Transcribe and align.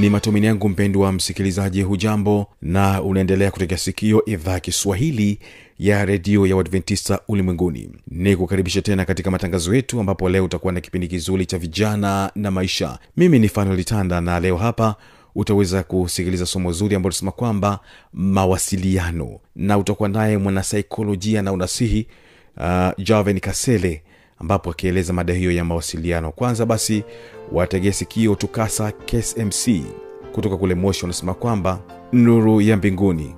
ni 0.00 0.10
matumaini 0.10 0.46
yangu 0.46 0.68
mpendwa 0.68 1.12
msikilizaji 1.12 1.82
hujambo 1.82 2.46
na 2.62 3.02
unaendelea 3.02 3.50
kutegea 3.50 3.78
sikio 3.78 4.24
idhaa 4.24 4.52
ya 4.52 4.60
kiswahili 4.60 5.38
ya 5.78 6.04
redio 6.04 6.46
ya 6.46 6.56
uadventista 6.56 7.20
ulimwenguni. 7.28 7.90
Ni 8.10 8.36
kukaribisha 8.36 8.82
tena 8.82 9.04
katika 9.04 9.30
matangazo 9.30 9.74
yetu 9.74 10.00
ambapo 10.00 10.28
leo 10.28 10.44
utakuwa 10.44 10.72
na 10.72 10.80
kipindi 10.80 11.08
kizuri 11.08 11.46
cha 11.46 11.58
vijana 11.58 12.30
na 12.34 12.50
maisha. 12.50 12.98
Mimi 13.16 13.38
ni 13.38 13.48
fanolitanda 13.48 14.20
na 14.20 14.40
leo 14.40 14.56
hapa 14.56 14.94
utaweza 15.34 15.82
kusikiliza 15.82 16.46
somo 16.46 16.72
zuri 16.72 16.94
ambalo 16.96 17.10
tunasema 17.12 17.32
kwamba 17.32 17.80
mawasiliano. 18.12 19.40
Na 19.56 19.78
utakuwa 19.78 20.08
naye 20.08 20.38
mwanasaikolojia 20.38 21.42
na 21.42 21.52
unasihi 21.52 22.06
uh, 22.56 23.04
javen 23.04 23.40
kasele 23.40 24.02
ambapo 24.40 24.70
akieleza 24.70 25.12
mada 25.12 25.32
hiyo 25.34 25.52
ya 25.52 25.64
mawasiliano. 25.64 26.32
Kwanza 26.32 26.66
basi 26.66 27.04
wategesikio 27.52 28.34
tukasa 28.34 28.92
ksmc 28.92 29.68
kutoka 30.32 30.56
kule 30.56 30.74
moshi 30.74 31.04
wanasema 31.04 31.34
kwamba 31.34 31.80
nuru 32.12 32.60
ya 32.60 32.76
mbinguni 32.76 33.34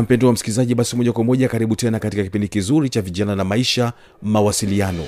na 0.00 0.04
mpendo 0.04 0.26
wa 0.26 0.32
msikilizaji 0.32 0.74
basi 0.74 0.96
moja 0.96 1.12
kwa 1.12 1.24
moja 1.24 1.48
karibu 1.48 1.76
tena 1.76 1.98
katika 1.98 2.22
kipindi 2.22 2.48
kizuri 2.48 2.88
cha 2.88 3.02
vijana 3.02 3.36
na 3.36 3.44
maisha 3.44 3.92
mawasiliano. 4.22 5.04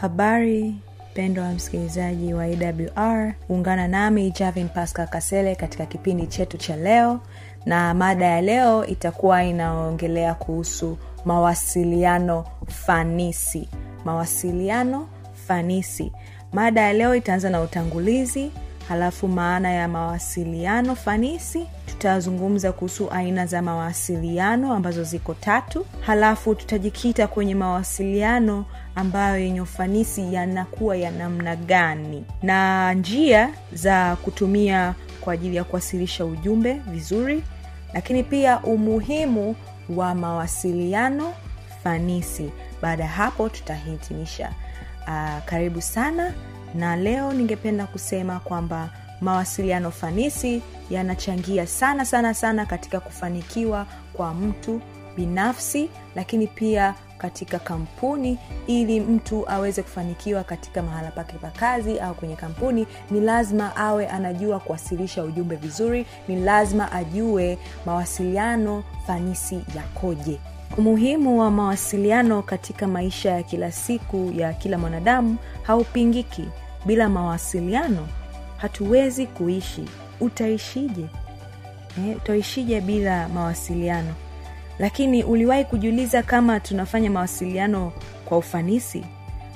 Habari 0.00 0.74
mpendo 1.12 1.42
wa 1.42 1.52
msikilizaji 1.52 2.34
wa 2.34 2.44
awr 2.44 3.34
ungana 3.48 3.88
nami 3.88 4.30
javin 4.30 4.68
pascal 4.68 5.08
kasele 5.08 5.54
katika 5.54 5.86
kipindi 5.86 6.26
chetu 6.26 6.58
cha 6.58 6.76
leo 6.76 7.20
na 7.66 7.94
mada 7.94 8.26
ya 8.26 8.40
leo 8.40 8.86
itakuwa 8.86 9.44
inaongelea 9.44 10.34
kuhusu 10.34 10.98
mawasiliano 11.24 12.44
fanisi. 12.68 13.68
Mawasiliano 14.04 15.08
fanisi. 15.46 16.12
Mada 16.52 16.80
ya 16.80 16.92
leo 16.92 17.14
itaanza 17.14 17.50
na 17.50 17.60
utangulizi 17.60 18.50
halafu 18.88 19.28
maana 19.28 19.70
ya 19.72 19.88
mawasiliano 19.88 20.94
fanisi 20.94 21.66
tutazungumza 21.86 22.72
kuhusu 22.72 23.10
aina 23.10 23.46
za 23.46 23.62
mawasiliano 23.62 24.72
ambazo 24.74 25.04
ziko 25.04 25.34
tatu 25.34 25.86
halafu 26.00 26.54
tutajikita 26.54 27.26
kwenye 27.26 27.54
mawasiliano 27.54 28.64
ambayo 28.94 29.38
yenye 29.38 29.60
ufanisi 29.60 30.34
yanakuwa 30.34 30.96
ya 30.96 31.10
namna 31.10 31.56
gani. 31.56 32.24
Na 32.42 32.92
njia 32.94 33.50
za 33.72 34.16
kutumia 34.16 34.94
kwa 35.24 35.32
ajili 35.34 35.56
ya 35.56 35.64
kuwasilisha 35.64 36.24
ujumbe 36.24 36.72
vizuri 36.72 37.42
lakini 37.94 38.22
pia 38.22 38.60
umuhimu 38.60 39.56
wa 39.88 40.14
mawasiliano 40.14 41.34
fanisi. 41.84 42.50
Baada 42.82 43.02
ya 43.04 43.08
hapo 43.10 43.48
tutahitimisha. 43.48 44.52
Uh, 45.08 45.44
karibu 45.44 45.80
sana 45.80 46.34
na 46.74 46.96
leo 46.96 47.32
ningependa 47.32 47.86
kusema 47.86 48.40
kwamba 48.40 48.90
mawasiliano 49.20 49.90
fanisi 49.90 50.62
yanachangia 50.90 51.66
sana 51.66 52.04
sana 52.04 52.34
sana 52.34 52.66
katika 52.66 53.00
kufanikiwa 53.00 53.86
kwa 54.12 54.34
mtu 54.34 54.80
binafsi 55.16 55.90
lakini 56.14 56.46
pia 56.46 56.94
katika 57.18 57.58
kampuni 57.58 58.38
ili 58.66 59.00
mtu 59.00 59.50
aweze 59.50 59.82
kufanikiwa 59.82 60.44
katika 60.44 60.82
mahala 60.82 61.10
pake 61.10 61.32
pa 61.38 61.50
kazi 61.50 62.00
au 62.00 62.14
kwenye 62.14 62.36
kampuni 62.36 62.86
ni 63.10 63.20
lazima 63.20 63.76
awe 63.76 64.06
anajua 64.08 64.60
kuwasilisha 64.60 65.24
ujumbe 65.24 65.56
vizuri 65.56 66.06
ni 66.28 66.36
lazima 66.36 66.92
ajue 66.92 67.58
mawasiliano 67.86 68.84
fanisi 69.06 69.60
yakoje. 69.76 70.38
Umuhimu 70.78 71.40
wa 71.40 71.50
mawasiliano 71.50 72.42
katika 72.42 72.86
maisha 72.86 73.30
ya 73.30 73.42
kila 73.42 73.72
siku 73.72 74.32
ya 74.36 74.52
kila 74.52 74.78
mwanadamu 74.78 75.36
haupingiki. 75.62 76.44
Bila 76.86 77.08
mawasiliano 77.08 78.08
hatuwezi 78.56 79.26
kuishi. 79.26 79.84
Utaishije? 80.20 81.06
Eh, 81.98 82.16
utaishije 82.16 82.80
bila 82.80 83.28
mawasiliano 83.28 84.14
lakini 84.78 85.24
uliwahi 85.24 85.64
kujiuliza 85.64 86.22
kama 86.22 86.60
tunafanya 86.60 87.10
mawasiliano 87.10 87.92
kwa 88.24 88.38
ufanisi? 88.38 89.04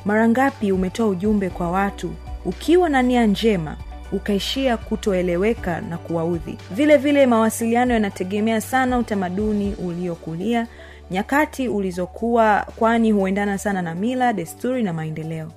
Mara 0.04 0.28
ngapi 0.28 0.72
umetoa 0.72 1.06
ujumbe 1.08 1.50
kwa 1.50 1.70
watu 1.70 2.14
ukiwa 2.44 2.88
na 2.88 3.02
nia 3.02 3.26
njema 3.26 3.76
ukaishia 4.12 4.76
kutoeleweka 4.76 5.80
na 5.80 5.98
kuwaudhi? 5.98 6.58
Vile 6.70 6.96
vile 6.96 7.26
mawasiliano 7.26 7.94
yanategemea 7.94 8.60
sana 8.60 8.98
utamaduni 8.98 9.74
uliokulia 9.74 10.66
nyakati 11.10 11.68
ulizokuwa 11.68 12.66
kwani 12.76 13.12
huendana 13.12 13.58
sana 13.58 13.82
na 13.82 13.94
mila 13.94 14.32
desturi 14.32 14.82
na 14.82 14.92
maendeleo. 14.92 15.52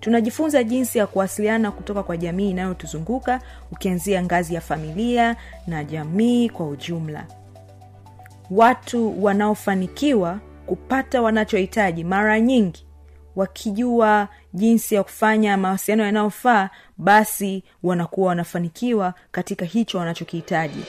Tunajifunza 0.00 0.64
jinsi 0.64 0.98
ya 0.98 1.06
kuwasiliana 1.06 1.70
kutoka 1.70 2.02
kwa 2.02 2.16
jamii 2.16 2.50
inayotuzunguka 2.50 3.40
ukianzia 3.72 4.22
ngazi 4.22 4.54
ya 4.54 4.60
familia 4.60 5.36
na 5.66 5.84
jamii 5.84 6.48
kwa 6.48 6.68
ujumla 6.68 7.24
watu 8.50 9.24
wanaofanikiwa 9.24 10.38
kupata 10.66 11.22
wanachohitaji 11.22 12.04
mara 12.04 12.40
nyingi. 12.40 12.84
Wakijua 13.36 14.28
jinsi 14.54 14.94
ya 14.94 15.02
kufanya 15.02 15.56
mawasiliano 15.56 16.04
yanayofaa 16.04 16.70
basi 16.98 17.64
wanakuwa 17.82 18.28
wanafanikiwa 18.28 19.14
katika 19.30 19.64
hicho 19.64 19.98
wanachokihitaji 19.98 20.84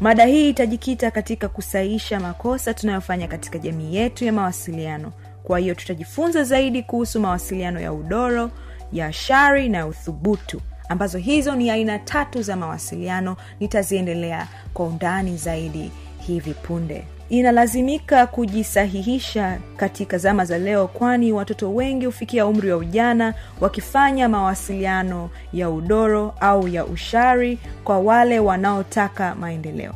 mada 0.00 0.24
hii 0.24 0.48
itajikita 0.50 1.10
katika 1.10 1.48
kusaisha 1.48 2.20
makosa 2.20 2.74
tunayofanya 2.74 3.28
katika 3.28 3.58
jamii 3.58 3.96
yetu 3.96 4.24
ya 4.24 4.32
mawasiliano. 4.32 5.12
Kwa 5.42 5.58
hiyo 5.58 5.74
tutajifunza 5.74 6.44
zaidi 6.44 6.82
kuhusu 6.82 7.20
mawasiliano 7.20 7.80
ya 7.80 7.92
udoro 7.92 8.50
ya 8.92 9.12
shari 9.12 9.68
na 9.68 9.86
uthubutu 9.86 10.60
ambazo 10.88 11.18
hizo 11.18 11.54
ni 11.56 11.70
aina 11.70 11.98
tatu 11.98 12.42
za 12.42 12.56
mawasiliano 12.56 13.36
nitaziendelea 13.60 14.48
kwa 14.74 14.86
undani 14.86 15.36
zaidi 15.36 15.90
hivi 16.26 16.54
punde 16.54 17.04
inalazimika 17.28 18.26
kujisahihisha 18.26 19.58
katika 19.76 20.18
zama 20.18 20.44
za 20.44 20.58
leo 20.58 20.88
kwani 20.88 21.32
watoto 21.32 21.74
wengi 21.74 22.06
hufikia 22.06 22.46
umri 22.46 22.70
wa 22.70 22.76
ujana 22.76 23.34
wakifanya 23.60 24.28
mawasiliano 24.28 25.30
ya 25.52 25.70
udoro 25.70 26.34
au 26.40 26.68
ya 26.68 26.84
ushari 26.84 27.58
kwa 27.84 27.98
wale 27.98 28.38
wanaotaka 28.38 29.34
maendeleo. 29.34 29.94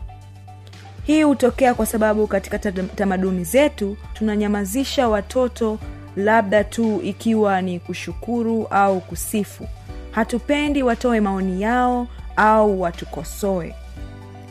Hii 1.05 1.23
hutokea 1.23 1.75
kwa 1.75 1.87
sababu 1.87 2.27
katika 2.27 2.59
tamaduni 2.73 3.45
zetu 3.45 3.97
tunanyamazisha 4.15 5.09
watoto 5.09 5.79
labda 6.17 6.65
tu 6.65 7.01
ikiwa 7.05 7.63
ni 7.63 7.81
kushukuru 7.81 8.67
au 8.71 9.01
kusifu. 9.01 9.67
Hatupendi 10.11 10.83
watoe 10.83 11.21
maoni 11.21 11.63
yao 11.63 12.07
au 12.37 12.81
watukosoe. 12.81 13.75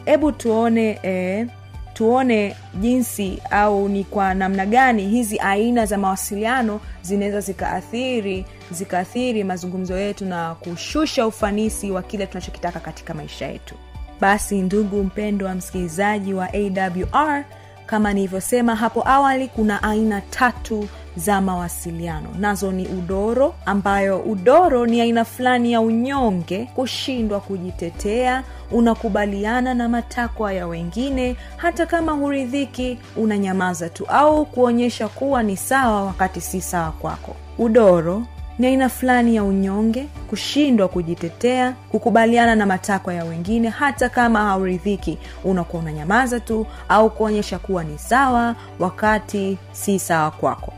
Hebu 0.05 0.31
tuone 0.31 0.99
eh, 1.03 1.47
tuone 1.93 2.55
jinsi 2.73 3.41
au 3.51 3.89
ni 3.89 4.03
kwa 4.03 4.33
namna 4.33 4.65
gani 4.65 5.07
hizi 5.09 5.39
aina 5.39 5.85
za 5.85 5.97
mawasiliano 5.97 6.79
zinaweza 7.01 7.39
zikaathiri 7.41 8.45
zikaathiri 8.71 9.43
mazungumzo 9.43 9.97
yetu 9.97 10.25
na 10.25 10.55
kushusha 10.55 11.27
ufanisi 11.27 11.91
wa 11.91 12.01
kile 12.01 12.27
tunachokitaka 12.27 12.79
katika 12.79 13.13
maisha 13.13 13.47
yetu. 13.47 13.75
Basi 14.21 14.61
ndugu 14.61 15.03
mpendo 15.03 15.45
wa 15.45 15.55
msikilizaji 15.55 16.33
wa 16.33 16.49
awr 16.53 17.43
kama 17.85 18.13
nilivyosema 18.13 18.75
hapo 18.75 19.07
awali 19.07 19.47
kuna 19.47 19.83
aina 19.83 20.21
tatu 20.21 20.87
za 21.15 21.41
mawasiliano. 21.41 22.27
Nazo 22.39 22.71
ni 22.71 22.87
udoro 22.87 23.55
ambayo 23.65 24.19
udoro 24.19 24.85
ni 24.85 25.01
aina 25.01 25.25
fulani 25.25 25.71
ya 25.71 25.81
unyonge 25.81 26.69
kushindwa 26.75 27.39
kujitetea 27.39 28.43
unakubaliana 28.71 29.73
na 29.73 29.89
matakwa 29.89 30.53
ya 30.53 30.67
wengine 30.67 31.35
hata 31.57 31.85
kama 31.85 32.11
huridhiki 32.11 32.97
unanyamaza 33.15 33.89
tu 33.89 34.05
au 34.07 34.45
kuonyesha 34.45 35.07
kuwa 35.07 35.43
ni 35.43 35.57
sawa 35.57 36.03
wakati 36.03 36.41
si 36.41 36.61
sawa 36.61 36.91
kwako. 36.91 37.35
Udoro 37.57 38.23
ni 38.59 38.67
aina 38.67 38.89
fulani 38.89 39.35
ya 39.35 39.43
unyonge 39.43 40.07
kushindwa 40.29 40.87
kujitetea 40.87 41.73
kukubaliana 41.91 42.55
na 42.55 42.65
matakwa 42.65 43.13
ya 43.13 43.23
wengine 43.23 43.69
hata 43.69 44.09
kama 44.09 44.39
hauridhiki 44.45 45.17
unakuwa 45.43 45.81
unanyamaza 45.83 46.39
tu 46.39 46.65
au 46.89 47.09
kuonyesha 47.09 47.59
kuwa 47.59 47.83
ni 47.83 47.97
sawa 47.99 48.55
wakati 48.79 49.57
si 49.71 49.99
sawa 49.99 50.31
kwako 50.31 50.73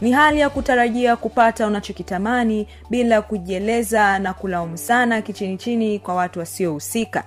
ni 0.00 0.12
hali 0.12 0.40
ya 0.40 0.50
kutarajia 0.50 1.16
kupata 1.16 1.66
unachokitamani 1.66 2.66
bila 2.90 3.22
kujieleza 3.22 4.18
na 4.18 4.34
kulaumu 4.34 4.78
sana 4.78 5.22
kichini 5.22 5.56
chini 5.56 5.98
kwa 5.98 6.14
watu 6.14 6.38
wasiohusika. 6.38 7.24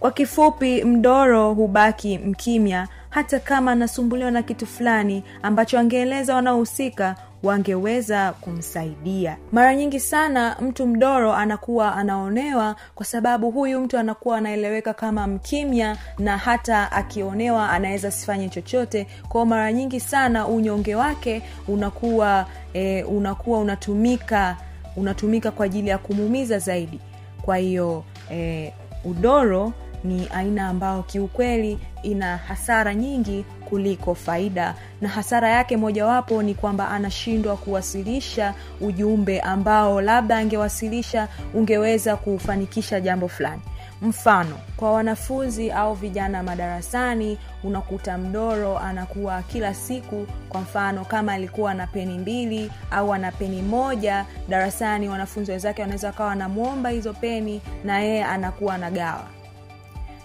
Kwa 0.00 0.10
kifupi 0.10 0.84
mdoro 0.84 1.54
hubaki 1.54 2.18
mkimya 2.18 2.88
hata 3.12 3.40
kama 3.40 3.72
anasumbuliwa 3.72 4.30
na 4.30 4.42
kitu 4.42 4.66
fulani 4.66 5.24
ambacho 5.42 5.78
angeeleza 5.78 6.34
wanaohusika 6.34 7.16
wangeweza 7.42 8.32
kumsaidia. 8.32 9.36
Mara 9.52 9.74
nyingi 9.74 10.00
sana 10.00 10.56
mtu 10.60 10.86
mdoro 10.86 11.34
anakuwa 11.34 11.96
anaonewa 11.96 12.76
kwa 12.94 13.06
sababu 13.06 13.50
huyu 13.50 13.80
mtu 13.80 13.98
anakuwa 13.98 14.38
anaeleweka 14.38 14.94
kama 14.94 15.26
mkimya 15.26 15.96
na 16.18 16.38
hata 16.38 16.92
akionewa 16.92 17.70
anaweza 17.70 18.10
sifanye 18.10 18.48
chochote. 18.48 19.06
Kwao 19.28 19.46
mara 19.46 19.72
nyingi 19.72 20.00
sana 20.00 20.46
unyonge 20.46 20.94
wake 20.94 21.42
unakuwa 21.68 22.46
e, 22.74 23.02
unakuwa 23.02 23.58
unatumika 23.58 24.56
unatumika 24.96 25.50
kwa 25.50 25.66
ajili 25.66 25.88
ya 25.90 25.98
kumuumiza 25.98 26.58
zaidi. 26.58 27.00
Kwa 27.42 27.56
hiyo 27.56 28.04
e, 28.32 28.72
udoro 29.04 29.72
ni 30.04 30.28
aina 30.34 30.68
ambayo 30.68 31.02
kiukweli 31.02 31.78
ina 32.02 32.36
hasara 32.36 32.94
nyingi 32.94 33.44
kuliko 33.64 34.14
faida. 34.14 34.74
Na 35.00 35.08
hasara 35.08 35.48
yake 35.50 35.76
mojawapo 35.76 36.42
ni 36.42 36.54
kwamba 36.54 36.88
anashindwa 36.90 37.56
kuwasilisha 37.56 38.54
ujumbe 38.80 39.40
ambao 39.40 40.00
labda 40.00 40.36
angewasilisha 40.38 41.28
ungeweza 41.54 42.16
kufanikisha 42.16 43.00
jambo 43.00 43.28
fulani. 43.28 43.62
Mfano 44.02 44.58
kwa 44.76 44.92
wanafunzi 44.92 45.70
au 45.70 45.94
vijana 45.94 46.42
madarasani 46.42 47.38
unakuta 47.64 48.18
mdoro 48.18 48.78
anakuwa 48.78 49.42
kila 49.42 49.74
siku 49.74 50.26
kwa 50.48 50.60
mfano 50.60 51.04
kama 51.04 51.32
alikuwa 51.32 51.74
na 51.74 51.86
peni 51.86 52.18
mbili 52.18 52.70
au 52.90 53.14
ana 53.14 53.32
peni 53.32 53.62
moja 53.62 54.26
darasani 54.48 55.08
wanafunzi 55.08 55.50
wenzake 55.50 55.82
wanaweza 55.82 56.12
kawa 56.12 56.28
wanamwomba 56.28 56.90
hizo 56.90 57.12
peni 57.12 57.60
na 57.84 58.00
yeye 58.00 58.24
anakuwa 58.24 58.74
anagawa 58.74 59.24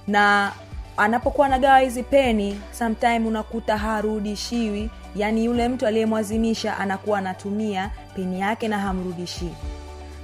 na 0.08 0.52
anapokuwa 0.98 1.48
anagawa 1.48 1.80
hizi 1.80 2.04
peni 2.04 2.62
sometime 2.72 3.20
unakuta 3.28 3.78
harudishiwi. 3.78 4.90
Yaani 5.16 5.46
yule 5.46 5.68
mtu 5.68 5.88
aliyemwazimisha 5.88 6.78
anakuwa 6.78 7.18
anatumia 7.20 7.92
peni 8.16 8.40
yake 8.40 8.68
na 8.68 8.80
hamrudishii 8.80 9.54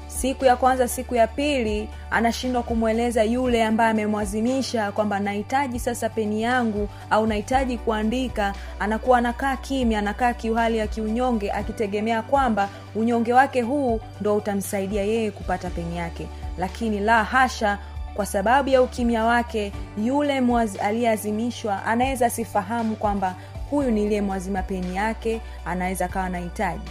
siku 0.07 0.45
ya 0.45 0.55
kwanza 0.55 0.87
siku 0.87 1.15
ya 1.15 1.27
pili 1.27 1.89
anashindwa 2.11 2.63
kumweleza 2.63 3.23
yule 3.23 3.65
ambaye 3.65 3.91
amemwazimisha 3.91 4.91
kwamba 4.91 5.19
nahitaji 5.19 5.79
sasa 5.79 6.09
peni 6.09 6.41
yangu 6.43 6.89
au 7.09 7.27
nahitaji 7.27 7.77
kuandika. 7.77 8.53
Anakuwa 8.79 9.17
anakaa 9.17 9.55
kimya 9.55 9.99
anakaa 9.99 10.33
kiuhali 10.33 10.77
ya 10.77 10.87
kiunyonge 10.87 11.51
akitegemea 11.51 12.21
kwamba 12.21 12.69
unyonge 12.95 13.33
wake 13.33 13.61
huu 13.61 13.99
ndo 14.21 14.35
utamsaidia 14.35 15.03
yeye 15.03 15.31
kupata 15.31 15.69
peni 15.69 15.97
yake. 15.97 16.27
Lakini 16.57 16.99
la 16.99 17.23
hasha 17.23 17.77
kwa 18.13 18.25
sababu 18.25 18.69
ya 18.69 18.81
ukimya 18.81 19.23
wake 19.25 19.71
yule 20.03 20.41
aliyeazimishwa 20.81 21.85
anaweza 21.85 22.25
asifahamu 22.25 22.95
kwamba 22.95 23.35
huyu 23.69 23.91
niliyemwazima 23.91 24.61
peni 24.63 24.95
yake 24.95 25.41
anaweza 25.65 26.05
akawa 26.05 26.25
anahitaji. 26.25 26.89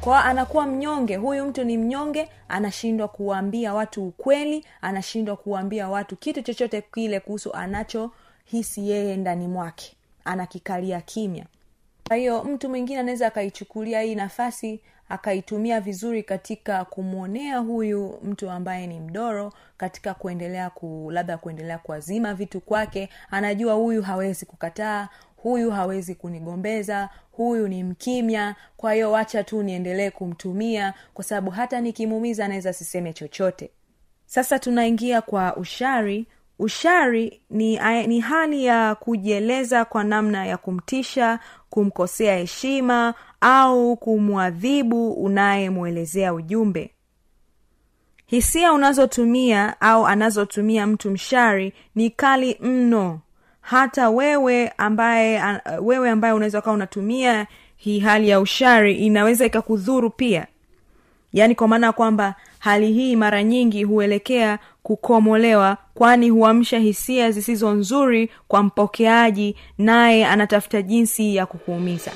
Kwa 0.00 0.24
anakuwa 0.24 0.66
mnyonge 0.66 1.16
huyu 1.16 1.44
mtu 1.46 1.64
ni 1.64 1.78
mnyonge 1.78 2.28
anashindwa 2.48 3.08
kuwaambia 3.08 3.74
watu 3.74 4.06
ukweli 4.08 4.64
anashindwa 4.82 5.36
kuwaambia 5.36 5.88
watu 5.88 6.16
kitu 6.16 6.42
chochote 6.42 6.82
kile 6.82 7.20
kuhusu 7.20 7.52
anachohisi 7.52 8.90
yeye 8.90 9.16
ndani 9.16 9.48
mwake. 9.48 9.96
Anakikalia 10.24 11.00
kimya 11.00 11.44
kwa 12.08 12.16
hiyo 12.16 12.44
mtu 12.44 12.68
mwingine 12.68 13.00
anaweza 13.00 13.26
akaichukulia 13.26 14.00
hii 14.02 14.14
nafasi 14.14 14.80
akaitumia 15.08 15.80
vizuri 15.80 16.22
katika 16.22 16.84
kumwonea 16.84 17.58
huyu 17.58 18.18
mtu 18.22 18.50
ambaye 18.50 18.86
ni 18.86 19.00
mdoro 19.00 19.52
katika 19.76 20.14
kuendelea 20.14 20.70
ku 20.70 21.10
labda 21.12 21.38
kuendelea 21.38 21.78
kuazima 21.78 22.34
vitu 22.34 22.60
kwake. 22.60 23.08
Anajua 23.30 23.74
huyu 23.74 24.02
hawezi 24.02 24.46
kukataa 24.46 25.08
huyu 25.36 25.70
hawezi 25.70 26.14
kunigombeza 26.14 27.08
huyu 27.32 27.68
ni 27.68 27.84
mkimya. 27.84 28.54
Kwa 28.76 28.92
hiyo 28.94 29.12
wacha 29.12 29.44
tu 29.44 29.62
niendelee 29.62 30.10
kumtumia 30.10 30.94
kwa 31.14 31.24
sababu 31.24 31.50
hata 31.50 31.80
nikimuumiza 31.80 32.44
anaweza 32.44 32.72
siseme 32.72 33.12
chochote. 33.12 33.70
Sasa 34.26 34.58
tunaingia 34.58 35.20
kwa 35.22 35.56
ushari 35.56 36.26
ushari 36.58 37.40
ni, 37.50 37.78
ni 38.06 38.20
hali 38.20 38.64
ya 38.64 38.94
kujieleza 38.94 39.84
kwa 39.84 40.04
namna 40.04 40.46
ya 40.46 40.56
kumtisha 40.56 41.38
kumkosea 41.70 42.36
heshima 42.36 43.14
au 43.40 43.96
kumwadhibu 43.96 45.12
unayemwelezea 45.12 46.34
ujumbe. 46.34 46.90
Hisia 48.26 48.72
unazotumia 48.72 49.80
au 49.80 50.06
anazotumia 50.06 50.86
mtu 50.86 51.10
mshari 51.10 51.72
ni 51.94 52.10
kali 52.10 52.58
mno. 52.60 53.20
Hata 53.60 54.10
wewe 54.10 54.68
ambaye 54.68 55.42
wewe 55.80 56.10
ambaye 56.10 56.34
unaweza 56.34 56.58
ukawa 56.58 56.74
unatumia 56.74 57.46
hii 57.76 58.00
hali 58.00 58.28
ya 58.28 58.40
ushari 58.40 58.94
inaweza 58.94 59.46
ikakudhuru 59.46 60.10
pia. 60.10 60.46
Yaani 61.32 61.54
kwa 61.54 61.68
maana 61.68 61.86
ya 61.86 61.92
kwamba 61.92 62.34
hali 62.66 62.92
hii 62.92 63.16
mara 63.16 63.42
nyingi 63.44 63.84
huelekea 63.84 64.58
kukomolewa 64.82 65.76
kwani 65.94 66.30
huamsha 66.30 66.78
hisia 66.78 67.30
zisizo 67.30 67.70
nzuri 67.70 68.30
kwa 68.48 68.62
mpokeaji 68.62 69.56
naye 69.78 70.26
anatafuta 70.26 70.82
jinsi 70.82 71.36
ya 71.36 71.46
kukuumiza 71.46 72.10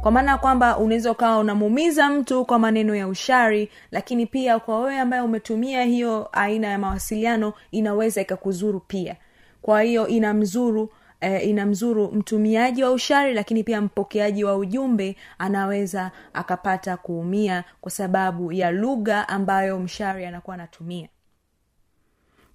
kwa 0.00 0.10
maana 0.10 0.30
ya 0.30 0.38
kwamba 0.38 0.78
unaweza 0.78 1.10
ukawa 1.10 1.38
unamuumiza 1.38 2.10
mtu 2.10 2.44
kwa 2.44 2.58
maneno 2.58 2.94
ya 2.94 3.08
ushari 3.08 3.70
lakini 3.90 4.26
pia 4.26 4.58
kwa 4.58 4.80
wewe 4.80 4.98
ambaye 5.00 5.22
umetumia 5.22 5.84
hiyo 5.84 6.28
aina 6.32 6.66
ya 6.68 6.78
mawasiliano 6.78 7.52
inaweza 7.70 8.20
ikakuzuru 8.20 8.80
pia. 8.80 9.16
Kwa 9.62 9.82
hiyo 9.82 10.06
inamzuru 10.08 10.92
eh, 11.20 11.48
inamzuru 11.48 12.12
mtumiaji 12.12 12.84
wa 12.84 12.90
ushari 12.92 13.34
lakini 13.34 13.64
pia 13.64 13.80
mpokeaji 13.80 14.44
wa 14.44 14.56
ujumbe 14.56 15.16
anaweza 15.38 16.10
akapata 16.32 16.96
kuumia 16.96 17.64
kwa 17.80 17.90
sababu 17.90 18.52
ya 18.52 18.70
lugha 18.70 19.28
ambayo 19.28 19.78
mshari 19.78 20.24
anakuwa 20.26 20.54
anatumia. 20.54 21.08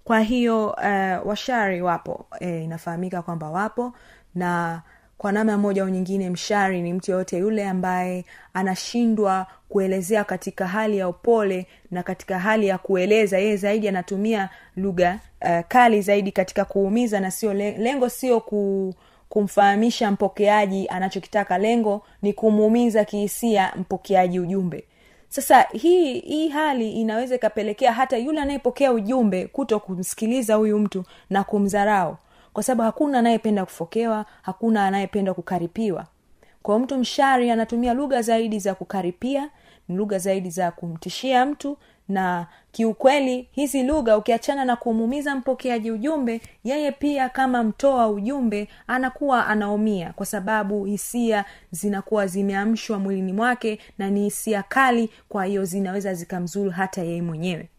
Kwa 0.03 0.19
hiyo 0.19 0.67
uh, 0.69 1.27
washari 1.27 1.81
wapo. 1.81 2.25
E, 2.39 2.63
inafahamika 2.63 3.21
kwamba 3.21 3.49
wapo 3.49 3.93
na 4.35 4.81
kwa 5.17 5.31
namna 5.31 5.57
moja 5.57 5.81
au 5.83 5.89
nyingine 5.89 6.29
mshari 6.29 6.81
ni 6.81 6.93
mtu 6.93 7.11
yoyote 7.11 7.37
yule 7.37 7.67
ambaye 7.67 8.25
anashindwa 8.53 9.47
kuelezea 9.69 10.23
katika 10.23 10.67
hali 10.67 10.97
ya 10.97 11.09
upole 11.09 11.67
na 11.91 12.03
katika 12.03 12.39
hali 12.39 12.67
ya 12.67 12.77
kueleza. 12.77 13.39
Yeye 13.39 13.57
zaidi 13.57 13.87
anatumia 13.87 14.49
lugha 14.75 15.19
uh, 15.41 15.59
kali 15.67 16.01
zaidi 16.01 16.31
katika 16.31 16.65
kuumiza 16.65 17.19
na 17.19 17.31
sio 17.31 17.53
lengo 17.53 18.09
sio 18.09 18.39
ku 18.39 18.93
kumfahamisha 19.29 20.11
mpokeaji 20.11 20.87
anachokitaka. 20.87 21.57
Lengo 21.57 22.01
ni 22.21 22.33
kumuumiza 22.33 23.05
kihisia 23.05 23.73
mpokeaji 23.75 24.39
ujumbe. 24.39 24.83
Sasa 25.29 25.61
hii 25.61 26.19
hii 26.19 26.49
hali 26.49 26.91
inaweza 26.91 27.35
ikapelekea 27.35 27.93
hata 27.93 28.17
yule 28.17 28.41
anayepokea 28.41 28.91
ujumbe 28.93 29.47
kuto 29.47 29.79
kumsikiliza 29.79 30.55
huyu 30.55 30.79
mtu 30.79 31.03
na 31.29 31.43
kumdharau 31.43 32.17
kwa 32.55 32.63
sababu 32.63 32.81
hakuna 32.83 33.19
anayependa 33.19 33.65
kufokewa 33.65 34.25
hakuna 34.41 34.85
anayependa 34.87 35.33
kukaripiwa. 35.33 36.05
Kwa 36.63 36.79
mtu 36.79 36.97
mshari 36.97 37.51
anatumia 37.51 37.93
lugha 37.93 38.21
zaidi 38.21 38.59
za 38.59 38.75
kukaripia 38.75 39.49
ni 39.87 39.95
lugha 39.95 40.17
zaidi 40.19 40.49
za 40.49 40.71
kumtishia 40.71 41.45
mtu 41.45 41.77
na 42.09 42.47
kiukweli 42.71 43.49
hizi 43.51 43.83
lugha 43.83 44.17
ukiachana 44.17 44.65
na 44.65 44.75
kumuumiza 44.75 45.35
mpokeaji 45.35 45.91
ujumbe 45.91 46.41
yeye 46.63 46.91
pia 46.91 47.29
kama 47.29 47.63
mtoa 47.63 48.07
ujumbe 48.09 48.67
anakuwa 48.87 49.47
anaumia. 49.47 50.13
Kwa 50.13 50.25
sababu 50.25 50.85
hisia 50.85 51.45
zinakuwa 51.71 52.27
zimeamshwa 52.27 52.99
mwilini 52.99 53.33
mwake 53.33 53.79
na 53.97 54.09
ni 54.09 54.23
hisia 54.23 54.63
kali 54.63 55.09
kwa 55.29 55.45
hiyo 55.45 55.65
zinaweza 55.65 56.13
zikamzuru 56.13 56.71
hata 56.71 57.01
yeye 57.01 57.21
mwenyewe. 57.21 57.69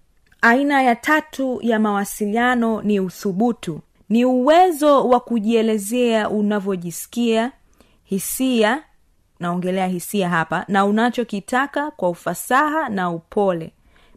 Aina 0.43 0.83
ya 0.83 0.97
tatu 0.97 1.59
ya 1.63 1.79
mawasiliano 1.79 2.83
ni 2.83 3.01
uthubutu 3.01 3.81
ni 4.09 4.25
uwezo 4.25 5.09
wa 5.09 5.21
kujielezea 5.21 6.31
unavyojisikia 6.31 7.53
hisia 8.05 8.83
naongelea 9.41 9.87
hisia 9.87 10.29
hapa 10.29 10.65
na 10.69 10.85
unachokitaka 10.85 11.91
kwa 11.91 12.09
ufasaha 12.09 12.89
na 12.89 13.11
upole 13.11 13.73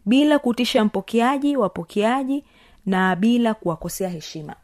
bila 0.06 0.38
kutisha 0.38 0.84
mpokeaji 0.84 1.56
wapokeaji 1.56 2.44
na 2.86 3.16
bila 3.16 3.54
kuwakosea 3.54 4.08
heshima 4.08 4.56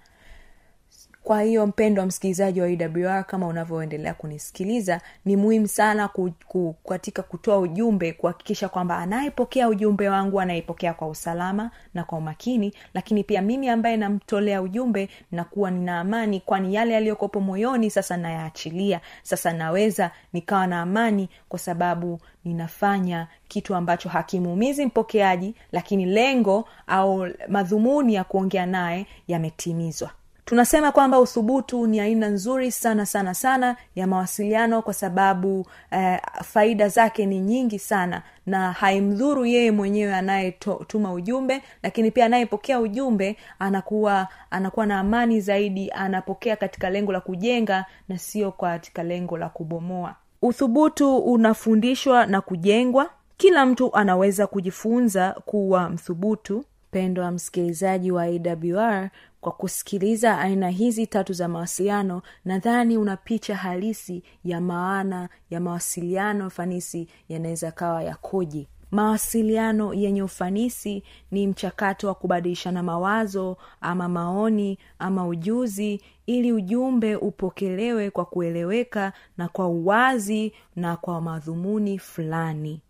kwa 1.27 1.43
hiyo 1.43 1.67
mpendo 1.67 2.01
wa 2.03 2.07
msikilizaji 2.07 2.61
wa 2.61 2.67
awr 2.69 3.25
kama 3.27 3.47
unavyoendelea 3.47 4.15
kunisikiliza 4.15 5.01
ni 5.25 5.37
muhimu 5.37 5.69
sana 5.69 6.09
ku, 6.09 6.33
ku, 6.49 6.77
katika 6.89 7.23
kutoa 7.23 7.59
ujumbe 7.59 8.13
kuhakikisha 8.13 8.69
kwamba 8.69 8.99
anayepokea 8.99 9.69
ujumbe 9.69 10.09
wangu 10.09 10.41
anayepokea 10.41 10.95
kwa 10.95 11.09
usalama 11.09 11.71
na 11.95 12.05
kwa 12.05 12.19
umakini. 12.19 12.73
Lakini 12.95 13.25
pia 13.25 13.43
mimi 13.43 13.69
ambaye 13.69 13.97
namtolea 13.97 14.63
ujumbe 14.63 15.09
nakuwa 15.33 15.71
nina 15.71 16.01
amani 16.01 16.41
kwani 16.41 16.75
yale 16.75 16.95
yaliyokopo 16.95 17.41
moyoni 17.41 17.91
sasa 17.91 18.17
nayaachilia. 18.17 19.01
Sasa 19.23 19.53
naweza 19.53 20.11
nikawa 20.33 20.67
na 20.67 20.83
amani 20.83 21.29
kwa 21.49 21.59
sababu 21.59 22.21
ninafanya 22.45 23.29
kitu 23.49 23.75
ambacho 23.75 24.09
hakimuumizi 24.09 24.87
mpokeaji 24.87 25.55
lakini 25.73 26.05
lengo 26.07 26.69
au 26.87 27.29
madhumuni 27.49 28.15
ya 28.15 28.25
kuongea 28.25 28.67
naye 28.67 29.07
yametimizwa 29.29 30.11
tunasema 30.47 30.93
kwamba 30.93 31.21
uthubutu 31.21 31.87
ni 31.87 32.01
aina 32.01 32.29
nzuri 32.29 32.73
sana 32.73 33.07
sana 33.07 33.35
sana 33.35 33.77
ya 33.95 34.07
mawasiliano 34.07 34.83
kwa 34.83 34.95
sababu 34.95 35.67
eh, 35.91 36.21
faida 36.45 36.89
zake 36.89 37.27
ni 37.27 37.41
nyingi 37.41 37.79
sana 37.79 38.23
na 38.47 38.73
haimdhuru 38.73 39.47
yeye 39.47 39.71
mwenyewe 39.71 40.15
anayetuma 40.15 41.13
ujumbe 41.13 41.63
lakini 41.83 42.11
pia 42.11 42.27
anayepokea 42.27 42.81
ujumbe 42.81 43.37
anakuwa 43.59 44.29
anakuwa 44.51 44.87
na 44.87 44.99
amani 45.01 45.41
zaidi 45.41 45.91
anapokea 45.91 46.57
katika 46.57 46.91
lengo 46.91 47.13
la 47.13 47.21
kujenga 47.21 47.85
na 48.09 48.19
sio 48.19 48.53
katika 48.53 49.03
lengo 49.03 49.39
la 49.39 49.49
kubomoa. 49.49 50.15
Uthubutu 50.43 51.17
unafundishwa 51.19 52.27
na 52.27 52.41
kujengwa. 52.41 53.11
Kila 53.37 53.67
mtu 53.67 53.95
anaweza 53.97 54.47
kujifunza 54.47 55.33
kuwa 55.45 55.89
mthubutu. 55.91 56.65
Pendwa 56.91 57.31
msikilizaji 57.31 58.13
wa 58.13 58.23
awr 58.25 59.11
kwa 59.47 59.53
kusikiliza 59.53 60.39
aina 60.39 60.69
hizi 60.71 61.07
tatu 61.07 61.33
za 61.33 61.49
mawasiliano 61.49 62.23
nadhani 62.45 62.97
una 62.97 63.17
picha 63.17 63.57
halisi 63.57 64.23
ya 64.45 64.61
maana 64.61 65.29
ya 65.51 65.61
mawasiliano 65.61 66.51
fanisi 66.51 67.09
yanaweza 67.29 67.71
kawa 67.73 68.03
yakoje 68.03 68.67
mawasiliano 68.91 69.95
yenye 69.95 70.23
ufanisi 70.23 71.03
ni 71.31 71.47
mchakato 71.47 72.09
wa 72.09 72.15
kubadilishana 72.15 72.83
mawazo 72.83 73.57
ama 73.81 74.09
maoni 74.09 74.79
ama 74.99 75.27
ujuzi 75.27 76.01
ili 76.27 76.53
ujumbe 76.53 77.17
upokelewe 77.17 78.11
kwa 78.11 78.25
kueleweka 78.25 79.13
na 79.39 79.49
kwa 79.49 79.67
uwazi 79.69 80.53
na 80.77 80.97
kwa 80.97 81.21
madhumuni 81.21 81.99
fulani 81.99 82.81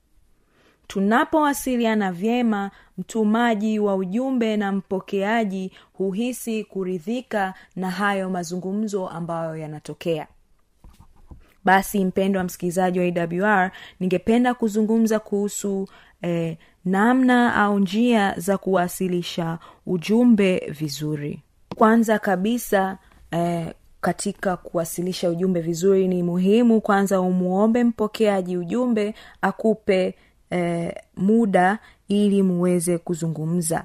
tunapowasiliana 0.87 2.13
vyema 2.13 2.71
mtumaji 2.99 3.79
wa 3.79 3.95
ujumbe 3.97 4.57
na 4.57 4.73
mpokeaji 4.73 5.73
huhisi 5.93 6.65
kuridhika 6.65 7.55
na 7.77 7.91
hayo 7.91 8.31
mazungumzo 8.31 9.09
ambayo 9.09 9.57
yanatokea. 9.57 10.27
Basi 11.65 12.05
mpendo 12.05 12.39
wa 12.39 12.45
msikilizaji 12.45 13.01
wa 13.01 13.05
awr 13.07 13.71
ningependa 14.01 14.55
kuzungumza 14.55 15.19
kuhusu 15.19 15.89
eh, 16.23 16.57
namna 16.85 17.55
au 17.55 17.79
njia 17.79 18.35
za 18.37 18.59
kuwasilisha 18.59 19.59
ujumbe 19.87 20.59
vizuri. 20.79 21.43
Kwanza 21.77 22.19
kabisa 22.19 22.99
eh, 23.31 23.75
katika 24.01 24.57
kuwasilisha 24.57 25.31
ujumbe 25.31 25.61
vizuri 25.61 26.09
ni 26.09 26.23
muhimu 26.23 26.81
kwanza 26.81 27.21
umwombe 27.21 27.85
mpokeaji 27.85 28.57
ujumbe 28.57 29.15
akupe 29.43 30.15
eh, 30.51 30.95
muda 31.17 31.79
ili 32.09 32.43
muweze 32.43 32.99
kuzungumza. 32.99 33.85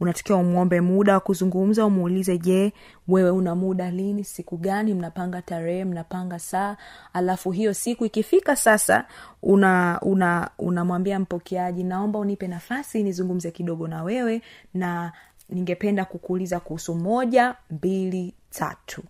Unatakiwa 0.00 0.38
umwombe 0.38 0.80
muda 0.80 1.12
wa 1.14 1.20
kuzungumza 1.20 1.86
umuulize 1.86 2.38
je 2.38 2.72
wewe 3.08 3.30
una 3.30 3.54
muda 3.54 3.90
lini? 3.90 4.24
Siku 4.24 4.56
gani? 4.56 4.94
Mnapanga 4.94 5.42
tarehe 5.42 5.84
mnapanga 5.84 6.38
saa? 6.38 6.76
Alafu 7.12 7.50
hiyo 7.50 7.74
siku 7.74 8.04
ikifika 8.04 8.56
sasa 8.56 9.06
una 9.42 9.98
una 10.02 10.50
unamwambia 10.58 11.18
mpokeaji 11.18 11.84
naomba 11.84 12.18
unipe 12.18 12.48
nafasi 12.48 13.02
nizungumze 13.02 13.50
kidogo 13.50 13.88
na 13.88 14.02
wewe 14.02 14.42
na 14.74 15.12
ningependa 15.48 16.04
kukuuliza 16.04 16.60
kuhusu 16.60 16.94
moja 16.94 17.54
mbili 17.70 18.34
tatu. 18.50 19.02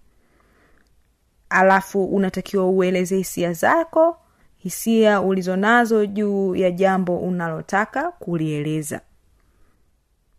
Alafu 1.50 2.04
unatakiwa 2.04 2.70
ueleze 2.70 3.16
hisia 3.16 3.52
zako 3.52 4.16
hisia 4.64 5.20
ulizonazo 5.20 6.07
juu 6.07 6.57
ya 6.57 6.70
jambo 6.70 7.18
unalotaka 7.18 8.11
kulieleza. 8.12 9.00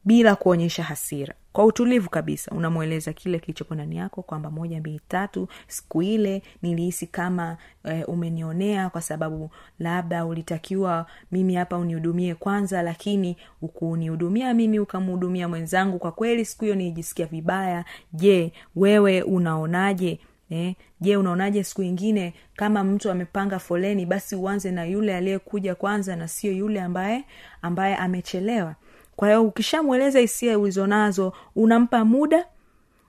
Bila 0.05 0.35
kuonyesha 0.35 0.83
hasira. 0.83 1.33
Kwa 1.53 1.65
utulivu 1.65 2.09
kabisa 2.09 2.51
unamweleza 2.51 3.13
kile 3.13 3.39
kilichopo 3.39 3.75
ndani 3.75 3.97
yako 3.97 4.21
kwamba 4.21 4.51
moja 4.51 4.79
mbili 4.79 5.01
tatu 5.07 5.47
siku 5.67 6.01
ile 6.01 6.41
nilihisi 6.61 7.07
kama 7.07 7.57
e, 7.83 8.03
umenionea 8.03 8.89
kwa 8.89 9.01
sababu 9.01 9.49
labda 9.79 10.25
ulitakiwa 10.25 11.05
mimi 11.31 11.55
hapa 11.55 11.77
unihudumie 11.77 12.35
kwanza 12.35 12.81
lakini 12.81 13.37
ukunihudumia 13.61 14.53
mimi 14.53 14.79
ukamhudumia 14.79 15.47
mwenzangu. 15.47 15.99
Kwa 15.99 16.11
kweli 16.11 16.45
siku 16.45 16.63
hiyo 16.63 16.75
nilijisikia 16.75 17.25
vibaya. 17.25 17.85
Je 18.13 18.53
wewe 18.75 19.21
unaonaje 19.21 20.19
Eh, 20.49 20.75
je 21.01 21.17
unaonaje 21.17 21.63
siku 21.63 21.83
ingine 21.83 22.33
kama 22.55 22.83
mtu 22.83 23.11
amepanga 23.11 23.59
foleni 23.59 24.05
basi 24.05 24.35
uanze 24.35 24.71
na 24.71 24.85
yule 24.85 25.15
aliyekuja 25.15 25.75
kwanza 25.75 26.15
na 26.15 26.27
sio 26.27 26.51
yule 26.51 26.81
ambaye 26.81 27.23
ambaye 27.61 27.95
amechelewa. 27.95 28.75
Kwa 29.15 29.27
hiyo 29.27 29.43
ukishamweleza 29.43 30.19
hisia 30.19 30.59
ulizonazo 30.59 31.33
unampa 31.55 32.05
muda 32.05 32.45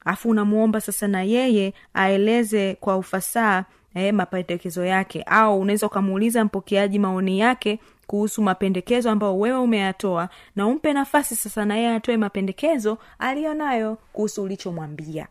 afu 0.04 0.28
unamwomba 0.30 0.80
sasa 0.80 1.08
na 1.08 1.22
yeye 1.22 1.74
aeleze 1.94 2.74
kwa 2.80 2.96
ufasaha 2.96 3.64
eh, 3.94 4.14
mapendekezo 4.14 4.84
yake. 4.84 5.22
Au 5.22 5.60
unaweza 5.60 5.86
ukamuuliza 5.86 6.44
mpokeaji 6.44 6.98
maoni 6.98 7.38
yake 7.40 7.78
kuhusu 8.06 8.42
mapendekezo 8.42 9.10
ambayo 9.10 9.38
wewe 9.38 9.58
umeyatoa 9.58 10.28
na 10.56 10.66
umpe 10.66 10.92
nafasi 10.92 11.36
sasa 11.36 11.64
na 11.64 11.76
yeye 11.76 11.94
atoe 11.94 12.16
mapendekezo 12.16 12.98
aliyo 13.18 13.54
nayo 13.54 13.98
kuhusu 14.12 14.42
ulichomwambia 14.42 15.26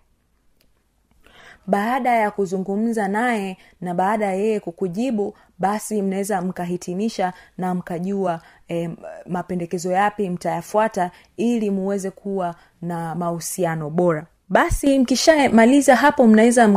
baada 1.68 2.10
ya 2.16 2.32
kuzungumza 2.32 3.08
naye 3.08 3.58
na 3.82 3.94
baada 3.94 4.26
ya 4.26 4.34
yeye 4.34 4.60
kukujibu 4.60 5.38
basi 5.60 6.02
mnaweza 6.02 6.42
mkahitimisha 6.42 7.34
na 7.58 7.76
mkajua 7.76 8.42
e, 8.70 8.90
mapendekezo 9.26 9.92
yapi 9.92 10.30
mtayafuata 10.30 11.12
ili 11.38 11.70
muweze 11.72 12.12
kuwa 12.12 12.56
na 12.82 13.16
mahusiano 13.16 13.90
bora 13.90 14.26
basi 14.50 15.00
mkishamaliza 15.00 15.96
hapo 15.96 16.28
mnaweza 16.28 16.70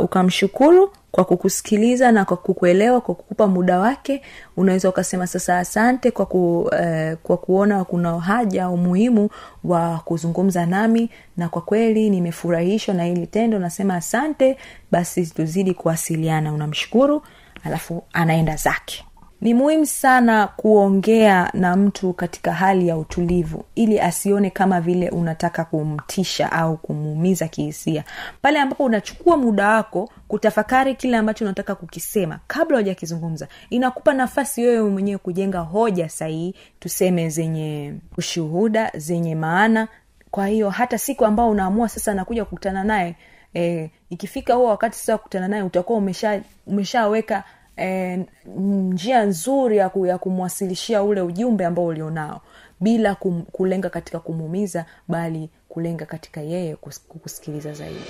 ukamshukuru 0.00 0.90
kwa 1.10 1.24
kukusikiliza 1.24 2.12
na 2.12 2.24
kwa 2.24 2.36
kukuelewa 2.36 3.00
kwa 3.00 3.14
kukupa 3.14 3.46
muda 3.46 3.78
wake. 3.78 4.22
Unaweza 4.56 4.88
ukasema 4.88 5.26
sasa 5.26 5.58
asante 5.58 6.10
kwa, 6.10 6.26
ku, 6.26 6.70
eh, 6.80 7.16
kwa 7.22 7.36
kuona 7.36 7.84
kuna 7.84 8.20
haja 8.20 8.68
umuhimu 8.68 9.28
wa 9.64 9.98
kuzungumza 10.04 10.66
nami. 10.66 11.10
Na 11.36 11.48
kwa 11.48 11.62
kweli 11.62 12.10
nimefurahishwa 12.10 12.94
na 12.94 13.04
hili 13.04 13.26
tendo. 13.26 13.58
Nasema 13.58 13.94
asante. 13.94 14.56
Basi 14.90 15.26
tuzidi 15.26 15.74
kuwasiliana. 15.74 16.52
Unamshukuru. 16.52 17.22
Alafu 17.64 18.02
anaenda 18.12 18.56
zake 18.56 19.04
ni 19.44 19.54
muhimu 19.54 19.86
sana 19.86 20.46
kuongea 20.46 21.50
na 21.54 21.76
mtu 21.76 22.12
katika 22.12 22.52
hali 22.52 22.88
ya 22.88 22.96
utulivu 22.96 23.64
ili 23.74 24.00
asione 24.00 24.50
kama 24.50 24.80
vile 24.80 25.08
unataka 25.08 25.64
kumtisha 25.64 26.52
au 26.52 26.76
kumuumiza 26.76 27.48
kihisia. 27.48 28.04
Pale 28.42 28.60
ambapo 28.60 28.84
unachukua 28.84 29.36
muda 29.36 29.68
wako 29.68 30.10
kutafakari 30.28 30.94
kile 30.94 31.16
ambacho 31.16 31.44
unataka 31.44 31.74
kukisema 31.74 32.40
kabla 32.46 32.76
hujakizungumza 32.78 33.48
inakupa 33.70 34.14
nafasi 34.14 34.62
wewe 34.62 34.90
mwenyewe 34.90 35.18
kujenga 35.18 35.60
hoja 35.60 36.08
sahihi 36.08 36.54
tuseme 36.80 37.28
zenye 37.28 37.94
ushuhuda 38.16 38.90
zenye 38.94 39.34
maana. 39.34 39.88
Kwa 40.30 40.46
hiyo 40.46 40.70
hata 40.70 40.98
siku 40.98 41.24
ambao 41.26 41.50
unaamua 41.50 41.88
sasa 41.88 42.14
nakuja 42.14 42.44
kukutana 42.44 42.84
naye 42.84 43.16
e, 43.54 43.90
ikifika 44.10 44.54
huo 44.54 44.68
wakati 44.68 44.96
sasa 44.98 45.18
kukutana 45.18 45.48
naye 45.48 45.62
utakuwa 45.62 45.98
umesha 45.98 46.42
umeshaweka 46.66 47.44
e, 47.76 48.24
njia 48.56 49.24
nzuri 49.24 49.76
ya, 49.76 49.88
ku, 49.88 50.06
ya 50.06 50.18
kumwasilishia 50.18 51.02
ule 51.02 51.20
ujumbe 51.20 51.64
ambao 51.66 51.86
ulionao 51.86 52.40
bila 52.80 53.14
kum, 53.14 53.42
kulenga 53.42 53.90
katika 53.90 54.20
kumuumiza 54.20 54.86
bali 55.08 55.50
kulenga 55.68 56.06
katika 56.06 56.40
yeye 56.40 56.76
kukusikiliza 57.08 57.72
zaidi. 57.72 58.00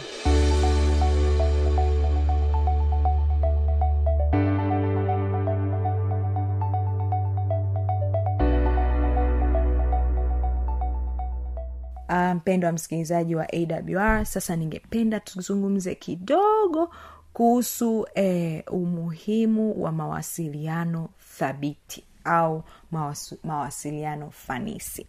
Mpendo 12.34 12.66
um, 12.66 12.68
wa 12.68 12.72
msikilizaji 12.72 13.34
wa 13.36 13.46
awr 13.52 14.26
sasa 14.26 14.56
ningependa 14.56 15.20
tuzungumze 15.20 15.94
kidogo 15.94 16.90
kuhusu 17.34 18.06
eh, 18.14 18.62
umuhimu 18.70 19.82
wa 19.82 19.92
mawasiliano 19.92 21.08
thabiti 21.38 22.04
au 22.24 22.62
mawasu, 22.90 23.38
mawasiliano 23.44 24.30
fanisi. 24.30 25.06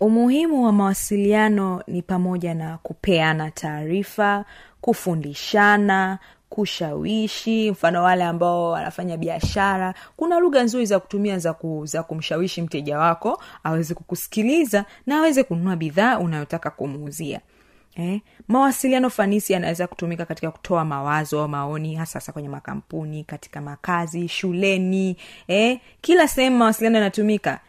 Umuhimu 0.00 0.64
wa 0.64 0.72
mawasiliano 0.72 1.82
ni 1.86 2.02
pamoja 2.02 2.54
na 2.54 2.78
kupeana 2.78 3.50
taarifa 3.50 4.44
kufundishana 4.80 6.18
kushawishi 6.48 7.70
mfano 7.70 8.02
wale 8.02 8.24
ambao 8.24 8.70
wanafanya 8.70 9.16
biashara. 9.16 9.94
Kuna 10.16 10.38
lugha 10.38 10.62
nzuri 10.62 10.86
za 10.86 11.00
kutumia 11.00 11.38
za, 11.38 11.52
ku, 11.54 11.86
za 11.86 12.02
kumshawishi 12.02 12.62
mteja 12.62 12.98
wako 12.98 13.42
aweze 13.64 13.94
kukusikiliza 13.94 14.84
na 15.06 15.18
aweze 15.18 15.42
kununua 15.44 15.76
bidhaa 15.76 16.18
unayotaka 16.18 16.70
kumuuzia 16.70 17.40
eh, 17.96 18.20
mawasiliano 18.48 19.10
fanisi 19.10 19.52
yanaweza 19.52 19.86
kutumika 19.86 20.26
katika 20.26 20.50
kutoa 20.50 20.84
mawazo 20.84 21.42
au 21.42 21.48
maoni 21.48 21.94
hasa 21.94 22.18
hasa 22.18 22.32
kwenye 22.32 22.48
makampuni 22.48 23.24
katika 23.24 23.60
makazi 23.60 24.28
shuleni 24.28 25.16
eh, 25.48 25.80
kila 26.00 26.28
sehemu 26.28 26.56
mawasiliano 26.58 26.98
yanatumika. 26.98 27.60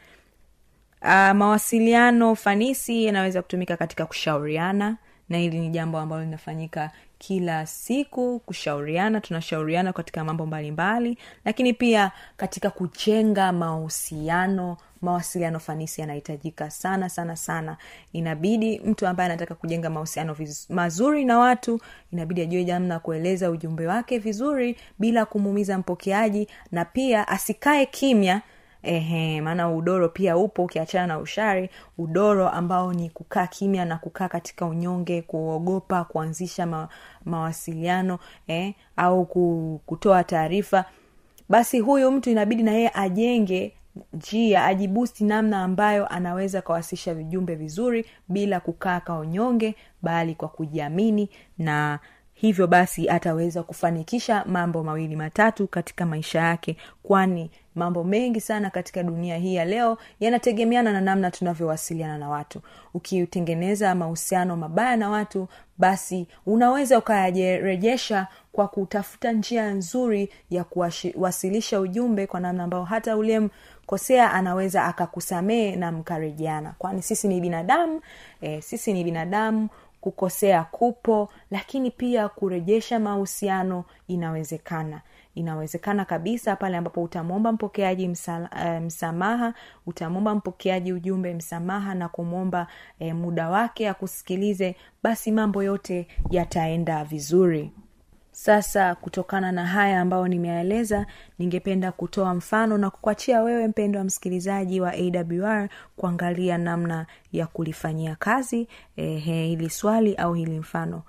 Uh, 1.01 1.09
mawasiliano 1.31 2.35
fanisi 2.35 3.05
yanaweza 3.05 3.41
kutumika 3.41 3.77
katika 3.77 4.05
kushauriana 4.05 4.97
na 5.29 5.37
hili 5.37 5.59
ni 5.59 5.69
jambo 5.69 5.97
ambalo 5.99 6.23
linafanyika 6.23 6.91
kila 7.27 7.65
siku 7.65 8.39
kushauriana 8.39 9.21
tunashauriana 9.21 9.93
katika 9.93 10.23
mambo 10.23 10.45
mbalimbali 10.45 11.09
mbali, 11.09 11.17
lakini 11.45 11.73
pia 11.73 12.11
katika 12.37 12.69
kujenga 12.69 13.51
mahusiano 13.51 14.77
mawasiliano 15.01 15.59
fanisi 15.59 16.01
yanahitajika 16.01 16.69
sana 16.69 17.09
sana 17.09 17.35
sana. 17.35 17.77
Inabidi 18.13 18.79
mtu 18.79 19.07
ambaye 19.07 19.29
anataka 19.29 19.55
kujenga 19.55 19.89
mahusiano 19.89 20.35
mazuri 20.69 21.25
na 21.25 21.37
watu 21.39 21.79
inabidi 22.13 22.41
ajue 22.41 22.63
namna 22.63 22.99
kueleza 22.99 23.49
ujumbe 23.51 23.87
wake 23.87 24.17
vizuri 24.17 24.77
bila 24.99 25.25
kumuumiza 25.25 25.77
mpokeaji 25.77 26.47
na 26.71 26.85
pia 26.85 27.27
asikae 27.27 27.85
kimya 27.85 28.41
ehe 28.83 29.41
maana 29.41 29.69
udoro 29.71 30.09
pia 30.09 30.37
upo 30.37 30.63
ukiachana 30.63 31.07
na 31.07 31.19
ushari. 31.19 31.69
Udoro 31.97 32.49
ambao 32.49 32.93
ni 32.93 33.09
kukaa 33.09 33.47
kimya 33.47 33.85
na 33.85 33.97
kukaa 33.97 34.27
katika 34.27 34.65
unyonge 34.65 35.21
kuogopa 35.21 36.03
kuanzisha 36.03 36.65
ma, 36.65 36.87
mawasiliano 37.25 38.19
eh, 38.47 38.73
au 38.97 39.25
kutoa 39.85 40.23
taarifa. 40.23 40.85
Basi 41.49 41.79
huyu 41.79 42.11
mtu 42.11 42.29
inabidi 42.29 42.63
na 42.63 42.71
yeye 42.71 42.91
ajenge 42.93 43.73
njia 44.13 44.65
ajibusti 44.65 45.23
namna 45.23 45.63
ambayo 45.63 46.07
anaweza 46.07 46.61
kawasisha 46.61 47.13
vijumbe 47.13 47.55
vizuri 47.55 48.05
bila 48.27 48.59
kukaa 48.59 48.99
kaonyonge 48.99 49.75
bali 50.01 50.35
kwa 50.35 50.47
kujiamini 50.49 51.29
na 51.57 51.99
hivyo 52.33 52.67
basi 52.67 53.09
ataweza 53.09 53.63
kufanikisha 53.63 54.45
mambo 54.47 54.83
mawili 54.83 55.15
matatu 55.15 55.67
katika 55.67 56.05
maisha 56.05 56.39
yake. 56.39 56.77
Kwani 57.03 57.51
mambo 57.75 58.03
mengi 58.03 58.41
sana 58.41 58.69
katika 58.69 59.03
dunia 59.03 59.37
hii 59.37 59.55
ya 59.55 59.65
leo 59.65 59.97
yanategemeana 60.19 60.93
na 60.93 61.01
namna 61.01 61.31
tunavyowasiliana 61.31 62.17
na 62.17 62.29
watu. 62.29 62.61
Ukitengeneza 62.93 63.95
mahusiano 63.95 64.55
mabaya 64.57 64.97
na 64.97 65.09
watu 65.09 65.47
basi 65.77 66.27
unaweza 66.45 66.97
ukayarejesha 66.97 68.27
kwa 68.51 68.67
kutafuta 68.67 69.31
njia 69.31 69.69
nzuri 69.71 70.29
ya 70.49 70.63
kuwasilisha 70.63 71.79
ujumbe 71.79 72.27
kwa 72.27 72.39
namna 72.39 72.63
ambayo 72.63 72.83
hata 72.83 73.17
uliyemkosea 73.17 74.31
anaweza 74.31 74.83
akakusamehe 74.85 75.75
na 75.75 75.91
mkarejeana. 75.91 76.73
Kwani 76.77 77.01
sisi 77.01 77.27
ni 77.27 77.41
binadamu 77.41 78.01
e, 78.41 78.61
sisi 78.61 78.93
ni 78.93 79.03
binadamu 79.03 79.69
kukosea 80.01 80.63
kupo 80.63 81.29
lakini 81.51 81.91
pia 81.91 82.29
kurejesha 82.29 82.99
mahusiano 82.99 83.85
inawezekana 84.07 85.01
inawezekana 85.35 86.05
kabisa 86.05 86.55
pale 86.55 86.77
ambapo 86.77 87.03
utamwomba 87.03 87.51
mpokeaji 87.51 88.07
uh, 88.07 88.81
msamaha 88.81 89.53
utamwomba 89.85 90.35
mpokeaji 90.35 90.93
ujumbe 90.93 91.33
msamaha 91.33 91.95
na 91.95 92.09
kumwomba 92.09 92.67
e, 92.99 93.13
muda 93.13 93.49
wake 93.49 93.89
akusikilize 93.89 94.75
basi 95.03 95.31
mambo 95.31 95.63
yote 95.63 96.07
yataenda 96.29 97.03
vizuri. 97.03 97.71
Sasa 98.31 98.95
kutokana 98.95 99.51
na 99.51 99.65
haya 99.65 100.01
ambayo 100.01 100.27
nimeyaeleza 100.27 101.05
ningependa 101.39 101.91
kutoa 101.91 102.33
mfano 102.35 102.77
na 102.77 102.89
kukuachia 102.89 103.41
wewe 103.41 103.67
mpendo 103.67 103.99
wa 103.99 104.05
msikilizaji 104.05 104.81
wa 104.81 104.93
awr 104.93 105.69
kuangalia 105.95 106.57
namna 106.57 107.05
ya 107.31 107.47
kulifanyia 107.47 108.15
kazi 108.15 108.67
eh, 108.95 109.23
hili 109.23 109.69
swali 109.69 110.15
au 110.15 110.33
hili 110.33 110.59
mfano 110.59 111.01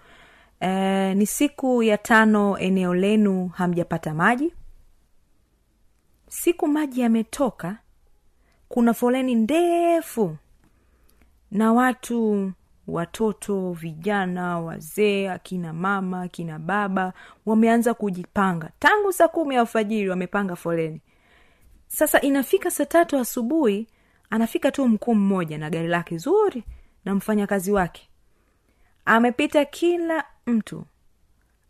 eh, 0.61 1.17
ni 1.17 1.27
siku 1.27 1.83
ya 1.83 1.99
tano 1.99 2.59
eneo 2.59 2.95
lenu 2.95 3.49
hamjapata 3.49 4.15
maji. 4.15 4.55
Siku 6.29 6.69
maji 6.69 7.01
yametoka 7.01 7.79
kuna 8.69 8.95
foleni 8.95 9.35
ndefu 9.35 10.37
na 11.51 11.73
watu 11.73 12.53
watoto 12.87 13.73
vijana 13.73 14.59
wazee 14.61 15.29
akina 15.29 15.73
mama 15.73 16.23
akina 16.23 16.59
baba 16.59 17.13
wameanza 17.47 17.95
kujipanga. 17.95 18.71
Tangu 18.79 19.13
saa 19.13 19.29
kumi 19.29 19.57
alfajiri 19.57 20.09
wamepanga 20.09 20.57
foleni. 20.57 21.01
Sasa 21.89 22.21
inafika 22.21 22.71
saa 22.71 22.85
tatu 22.85 23.19
asubuhi 23.19 23.89
anafika 24.31 24.73
tu 24.73 24.89
mkuu 24.89 25.15
mmoja 25.15 25.59
na 25.59 25.71
gari 25.71 25.89
lake 25.89 26.19
zuri 26.19 26.65
na 27.05 27.15
mfanyakazi 27.15 27.73
wake 27.73 28.09
amepita 29.05 29.65
kila 29.65 30.25
mtu. 30.47 30.85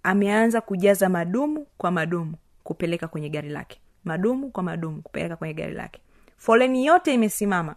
Ameanza 0.02 0.60
kujaza 0.60 1.08
madumu 1.08 1.66
kwa 1.78 1.90
madumu 1.90 2.34
kupeleka 2.64 3.08
kwenye 3.08 3.28
gari 3.28 3.48
lake. 3.48 3.80
Madumu 4.04 4.50
kwa 4.50 4.62
madumu 4.62 5.02
kupeleka 5.02 5.36
kwenye 5.36 5.54
gari 5.54 5.74
lake. 5.74 6.00
Foleni 6.36 6.86
yote 6.86 7.14
imesimama. 7.14 7.76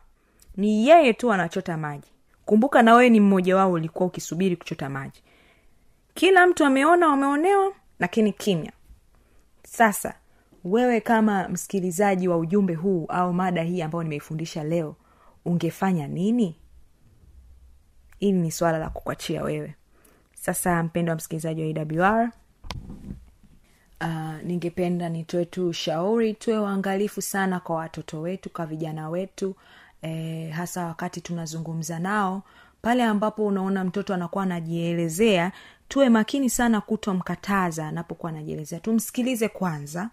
Ni 0.58 0.88
yeye 0.88 1.14
tu 1.14 1.34
anachota 1.34 1.78
maji. 1.78 2.12
Kumbuka 2.46 2.82
na 2.82 2.94
wewe 2.94 3.10
ni 3.10 3.20
mmoja 3.20 3.56
wao 3.56 3.72
ulikuwa 3.72 4.08
ukisubiri 4.08 4.56
kuchota 4.56 4.90
maji. 4.90 5.24
Kila 6.14 6.48
mtu 6.48 6.66
ameona 6.66 7.08
wameonewa 7.08 7.74
lakini 8.00 8.34
kimya. 8.34 8.72
Sasa 9.64 10.14
wewe 10.64 11.02
kama 11.02 11.50
msikilizaji 11.50 12.28
wa 12.28 12.38
ujumbe 12.38 12.74
huu 12.74 13.06
au 13.10 13.34
mada 13.34 13.64
hii 13.64 13.82
ambayo 13.82 14.04
nimeifundisha 14.04 14.64
leo 14.64 14.96
ungefanya 15.46 16.08
nini 16.08 16.56
hili 18.20 18.38
ni 18.40 18.52
swala 18.52 18.78
la 18.78 18.90
kukwachia 18.90 19.44
wewe. 19.44 19.76
Sasa 20.34 20.84
mpendo 20.84 21.10
wa 21.12 21.16
msikilizaji 21.16 21.62
wa 22.00 22.08
awr 22.08 22.32
uh, 24.02 24.44
ningependa 24.44 25.10
nitoe 25.10 25.46
tu 25.46 25.68
ushauri 25.68 26.34
tuwe 26.34 26.58
waangalifu 26.58 27.22
sana 27.22 27.60
kwa 27.60 27.76
watoto 27.76 28.22
wetu 28.22 28.50
kwa 28.50 28.66
vijana 28.66 29.10
wetu 29.10 29.56
eh, 30.02 30.52
hasa 30.52 30.86
wakati 30.86 31.22
tunazungumza 31.22 32.00
nao. 32.00 32.44
Pale 32.82 33.04
ambapo 33.04 33.46
unaona 33.46 33.84
mtoto 33.84 34.14
anakuwa 34.14 34.44
anajielezea 34.44 35.52
tuwe 35.88 36.10
makini 36.10 36.50
sana 36.50 36.82
kutomkataza 36.82 37.88
anapokuwa 37.88 38.32
anajielezea. 38.32 38.80
Tumsikilize 38.80 39.50
kwanza 39.50 40.10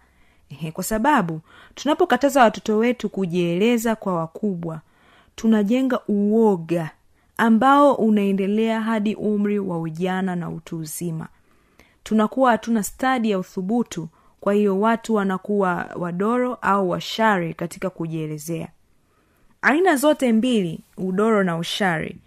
kwa 0.73 0.83
sababu 0.83 1.41
tunapokataza 1.75 2.43
watoto 2.43 2.77
wetu 2.77 3.09
kujieleza 3.09 3.95
kwa 3.95 4.15
wakubwa 4.15 4.81
tunajenga 5.35 5.99
uoga 6.07 6.89
ambao 7.37 7.93
unaendelea 7.93 8.81
hadi 8.81 9.15
umri 9.15 9.59
wa 9.59 9.79
ujana 9.81 10.35
na 10.35 10.49
utu 10.49 10.77
uzima. 10.77 11.27
Tunakuwa 12.03 12.51
hatuna 12.51 12.83
stadi 12.83 13.31
ya 13.31 13.39
uthubutu 13.39 14.07
kwa 14.39 14.53
hiyo 14.53 14.79
watu 14.79 15.15
wanakuwa 15.15 15.89
wadoro 15.95 16.53
au 16.61 16.89
washari 16.89 17.53
katika 17.53 17.89
kujielezea. 17.89 18.67
Aina 19.61 19.95
zote 19.95 20.33
mbili 20.33 20.79
udoro 20.97 21.43
na 21.43 21.57
ushari 21.57 22.17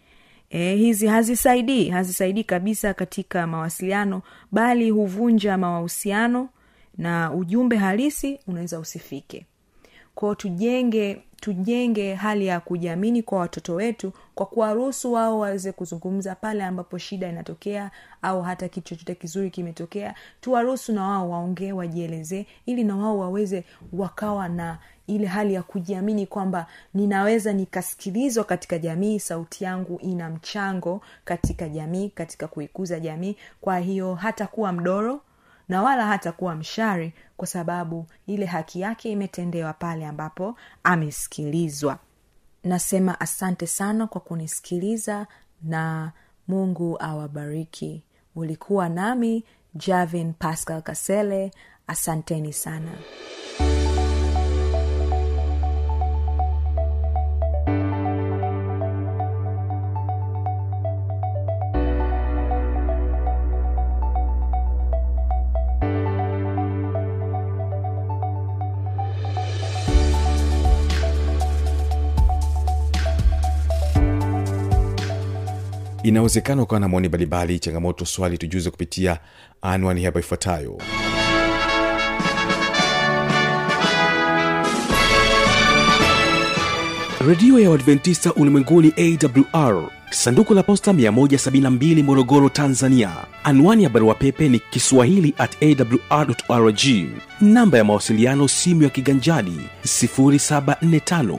e, 0.50 0.74
hizi 0.76 1.06
hazisaidii 1.06 1.88
hazisaidii 1.88 2.44
kabisa 2.44 2.94
katika 2.94 3.46
mawasiliano 3.46 4.22
bali 4.52 4.90
huvunja 4.90 5.58
mahusiano 5.58 6.48
na 6.98 7.32
ujumbe 7.32 7.76
halisi 7.76 8.40
unaweza 8.46 8.78
usifike 8.78 9.46
kwao 10.18 10.34
tujenge 10.34 11.22
tujenge 11.40 12.14
hali 12.14 12.46
ya 12.46 12.60
kujiamini 12.60 13.22
kwa 13.22 13.38
watoto 13.38 13.74
wetu 13.74 14.12
kwa 14.34 14.46
kuwaruhusu 14.46 15.12
wao 15.12 15.38
waweze 15.38 15.72
kuzungumza 15.72 16.34
pale 16.34 16.64
ambapo 16.64 16.98
shida 16.98 17.28
inatokea 17.28 17.90
au 18.22 18.42
hata 18.42 18.68
kitu 18.68 18.88
chochote 18.88 19.14
kizuri 19.14 19.50
kimetokea. 19.50 20.14
Tuwaruhusu 20.40 20.92
na 20.92 21.02
wao 21.02 21.30
waongee 21.30 21.72
wajielezee 21.72 22.46
ili 22.66 22.84
na 22.84 22.96
wao 22.96 23.18
waweze 23.18 23.64
wakawa 23.92 24.48
na 24.48 24.78
ile 25.06 25.26
hali 25.26 25.54
ya 25.54 25.62
kujiamini 25.62 26.26
kwamba 26.26 26.66
ninaweza 26.94 27.52
nikasikilizwa 27.52 28.44
katika 28.44 28.78
jamii 28.78 29.18
sauti 29.18 29.64
yangu 29.64 29.98
ina 30.02 30.30
mchango 30.30 31.00
katika 31.24 31.68
jamii 31.68 32.08
katika 32.08 32.46
kuikuza 32.46 33.00
jamii. 33.00 33.36
Kwa 33.60 33.78
hiyo 33.78 34.14
hata 34.14 34.46
kuwa 34.46 34.72
mdoro 34.72 35.20
na 35.68 35.82
wala 35.82 36.06
hata 36.06 36.32
kuwa 36.32 36.54
mshari 36.54 37.12
kwa 37.36 37.46
sababu 37.46 38.06
ile 38.26 38.46
haki 38.46 38.80
yake 38.80 39.10
imetendewa 39.10 39.72
pale 39.72 40.06
ambapo 40.06 40.56
amesikilizwa. 40.84 41.98
Nasema 42.64 43.20
asante 43.20 43.66
sana 43.66 44.06
kwa 44.06 44.20
kunisikiliza 44.20 45.26
na 45.62 46.12
mungu 46.48 46.96
awabariki. 47.02 48.02
Ulikuwa 48.36 48.88
nami 48.88 49.44
javin 49.74 50.32
pascal 50.32 50.82
kasele. 50.82 51.50
Asanteni 51.86 52.52
sana 52.52 52.92
inawezekana 76.18 76.62
ukawa 76.62 76.80
na 76.80 76.88
maoni 76.88 77.08
mbalimbali 77.08 77.58
changamoto 77.58 78.04
swali 78.04 78.38
tujuze 78.38 78.70
kupitia 78.70 79.18
anwani 79.62 80.04
hapa 80.04 80.20
ifuatayo. 80.20 80.78
Redio 87.28 87.58
ya 87.60 87.70
uadventista 87.70 88.34
ulimwenguni 88.34 88.92
awr 88.96 89.90
sanduku 90.10 90.54
la 90.54 90.62
posta 90.62 90.92
172 90.92 92.02
morogoro 92.02 92.48
tanzania. 92.48 93.10
Anwani 93.44 93.82
ya 93.82 93.88
barua 93.90 94.14
pepe 94.14 94.48
ni 94.48 94.58
kiswahili 94.58 95.34
at 95.38 95.62
awrrg 95.62 96.80
namba 97.40 97.78
ya 97.78 97.84
mawasiliano 97.84 98.48
simu 98.48 98.82
ya 98.82 98.88
kiganjani 98.90 99.60
745 99.84 101.38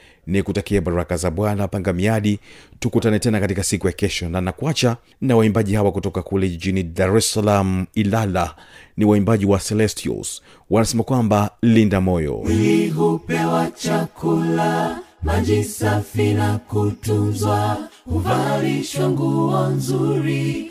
ni 0.27 0.43
kutakia 0.43 0.81
baraka 0.81 1.17
za 1.17 1.31
bwana 1.31 1.67
panga 1.67 1.93
miadi. 1.93 2.39
Tukutane 2.79 3.19
tena 3.19 3.39
katika 3.39 3.63
siku 3.63 3.87
ya 3.87 3.93
kesho 3.93 4.29
na 4.29 4.41
nakuacha 4.41 4.97
na 5.21 5.35
waimbaji 5.35 5.75
hawa 5.75 5.91
kutoka 5.91 6.21
kule 6.21 6.49
jijini 6.49 6.83
dar 6.83 7.17
es 7.17 7.31
salaam 7.33 7.85
ilala. 7.93 8.55
Ni 8.97 9.05
waimbaji 9.05 9.45
wa 9.45 9.59
celestials. 9.59 10.41
Wanasema 10.69 11.03
kwamba 11.03 11.49
linda 11.61 12.01
moyo. 12.01 12.37
Mwili 12.43 12.89
hupewa 12.89 13.71
chakula 13.71 14.99
maji 15.23 15.63
safi 15.63 16.33
na 16.33 16.57
kutunzwa 16.57 17.77
huvalishwa 18.05 19.09
nguo 19.09 19.67
nzuri 19.67 20.70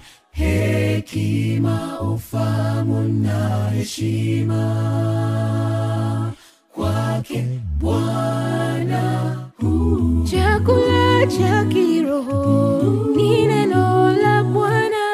hekima 0.41 1.99
ufamu 2.01 3.01
na 3.07 3.69
heshima. 3.69 4.63
Kwake 6.75 7.43
bwana 7.79 9.37
chakula 10.31 11.27
cha 11.27 11.65
kiroho 11.65 12.83
ni 13.15 13.45
neno 13.47 14.11
la 14.23 14.43
bwana. 14.43 15.05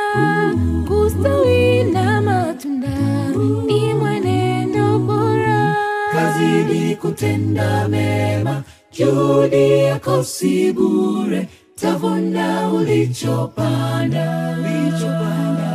Kustawi 0.88 1.84
na 1.84 2.22
matunda 2.22 3.30
ni 3.68 3.94
mwenendo 3.94 5.00
bora. 5.00 5.76
Kazidi 6.12 6.96
kutenda 6.96 7.88
mema 7.88 8.64
juhudi 8.98 9.70
yako 9.80 10.24
si 10.24 10.74
bure 10.74 11.48
tavuna 11.82 12.70
ulichopanda. 12.74 14.56
Ulichopanda. 14.60 15.72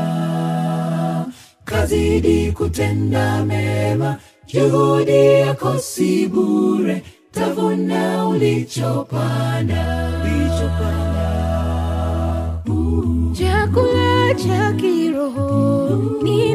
Kazidi 1.64 2.52
kutenda 2.52 3.44
mema. 3.44 4.16
Juhudi 4.46 5.26
yako 5.26 5.78
si 5.78 6.26
bure. 6.28 7.02
Tavuna 7.32 8.28
ulichopanda. 8.28 10.10
Ulichopanda. 10.24 11.22
Chakula 13.32 14.34
cha 14.34 14.72
kiroho. 14.72 16.20
Ni 16.22 16.54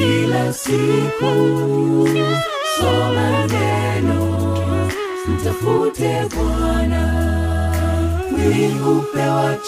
kila 0.00 0.52
siku. 0.52 1.32
Soma 2.76 3.28
neno 3.52 4.20
mtafute 5.28 6.12
bwana. 6.34 7.02
Mwili 8.30 8.74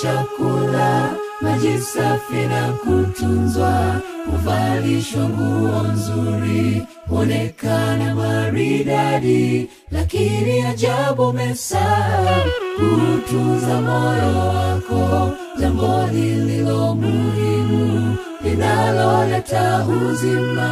chakula 0.03 1.11
maji 1.41 1.79
safi 1.79 2.43
na 2.49 2.73
kutunzwa. 2.73 4.01
Huvalishwa 4.31 5.29
nguo 5.29 5.83
nzuri 5.93 6.83
huonekana 7.09 8.15
maridadi. 8.15 9.71
Lakini 9.91 10.63
ajabu 10.63 11.33
mesaa 11.33 12.45
kutunza 12.77 13.81
moyo 13.81 14.39
wako 14.49 15.31
jambo 15.61 16.07
lililo 16.13 16.95
muhimu 16.95 18.17
linaloleta 18.53 19.85
uzima 19.87 20.71